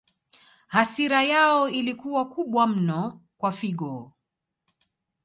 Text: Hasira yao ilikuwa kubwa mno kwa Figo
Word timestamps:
Hasira 0.67 1.23
yao 1.23 1.69
ilikuwa 1.69 2.29
kubwa 2.29 2.67
mno 2.67 3.21
kwa 3.37 3.51
Figo 3.51 4.13